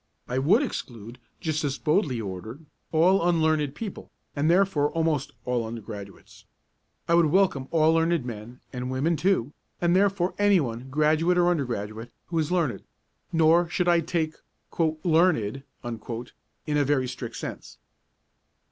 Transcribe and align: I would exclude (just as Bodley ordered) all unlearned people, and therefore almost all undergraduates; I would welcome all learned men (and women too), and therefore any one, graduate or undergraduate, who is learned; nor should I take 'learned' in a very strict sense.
I 0.27 0.39
would 0.39 0.63
exclude 0.63 1.19
(just 1.39 1.63
as 1.63 1.77
Bodley 1.77 2.19
ordered) 2.19 2.65
all 2.91 3.21
unlearned 3.29 3.75
people, 3.75 4.09
and 4.35 4.49
therefore 4.49 4.89
almost 4.93 5.31
all 5.45 5.63
undergraduates; 5.63 6.45
I 7.07 7.13
would 7.13 7.27
welcome 7.27 7.67
all 7.69 7.93
learned 7.93 8.25
men 8.25 8.61
(and 8.73 8.89
women 8.89 9.15
too), 9.15 9.53
and 9.79 9.95
therefore 9.95 10.33
any 10.39 10.59
one, 10.59 10.89
graduate 10.89 11.37
or 11.37 11.49
undergraduate, 11.49 12.09
who 12.29 12.39
is 12.39 12.51
learned; 12.51 12.81
nor 13.31 13.69
should 13.69 13.87
I 13.87 13.99
take 13.99 14.33
'learned' 15.03 15.61
in 15.83 16.77
a 16.77 16.83
very 16.83 17.07
strict 17.07 17.35
sense. 17.35 17.77